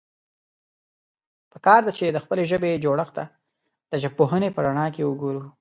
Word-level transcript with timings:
پکار 1.51 1.81
ده، 1.85 1.91
چې 1.97 2.05
د 2.09 2.17
خپلې 2.23 2.43
ژبې 2.51 2.81
جوړښت 2.83 3.13
ته 3.17 3.23
د 3.91 3.93
ژبپوهنې 4.03 4.49
په 4.55 4.59
رڼا 4.65 4.87
کې 4.95 5.07
وګورو. 5.09 5.41